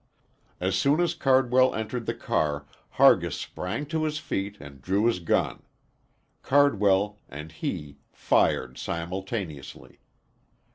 [0.59, 2.65] As soon as Cardwell entered the car
[2.97, 5.61] Hargis sprang to his feet and drew his gun.
[6.41, 9.99] Cardwell and he fired simultaneously.